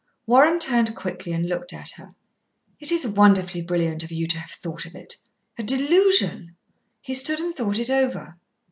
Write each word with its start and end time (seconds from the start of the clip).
Warren 0.25 0.57
turned 0.57 0.95
quickly 0.95 1.31
and 1.31 1.47
looked 1.47 1.73
at 1.73 1.91
her. 1.91 2.15
"It 2.79 2.91
is 2.91 3.05
wonderfully 3.05 3.61
brilliant 3.61 4.01
of 4.01 4.11
you 4.11 4.25
to 4.29 4.39
have 4.39 4.49
thought 4.49 4.87
of 4.87 4.95
it. 4.95 5.15
A 5.59 5.63
delusion?" 5.63 6.55
He 7.01 7.13
stood 7.13 7.39
and 7.39 7.53
thought 7.53 7.77
it 7.77 7.91
over. 7.91 8.39